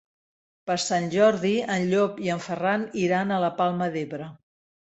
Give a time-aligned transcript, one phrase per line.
[0.69, 4.25] Per Sant Jordi en Llop i en Ferran iran a la Palma d'Ebre.